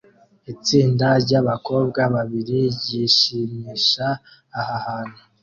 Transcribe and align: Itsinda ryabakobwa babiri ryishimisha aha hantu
Itsinda 0.53 1.07
ryabakobwa 1.23 2.01
babiri 2.13 2.59
ryishimisha 2.77 4.07
aha 4.59 4.75
hantu 4.85 5.21